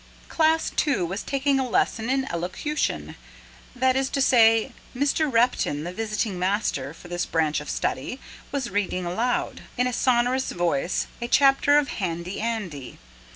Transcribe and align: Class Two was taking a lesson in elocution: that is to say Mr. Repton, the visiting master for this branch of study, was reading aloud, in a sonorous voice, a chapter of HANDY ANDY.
Class 0.29 0.71
Two 0.75 1.05
was 1.05 1.21
taking 1.21 1.59
a 1.59 1.69
lesson 1.69 2.09
in 2.09 2.25
elocution: 2.31 3.15
that 3.75 3.95
is 3.95 4.09
to 4.09 4.19
say 4.19 4.71
Mr. 4.95 5.31
Repton, 5.31 5.83
the 5.83 5.93
visiting 5.93 6.39
master 6.39 6.91
for 6.91 7.07
this 7.07 7.27
branch 7.27 7.59
of 7.61 7.69
study, 7.69 8.19
was 8.51 8.71
reading 8.71 9.05
aloud, 9.05 9.61
in 9.77 9.85
a 9.85 9.93
sonorous 9.93 10.53
voice, 10.53 11.05
a 11.21 11.27
chapter 11.27 11.77
of 11.77 11.89
HANDY 11.99 12.41
ANDY. 12.41 12.97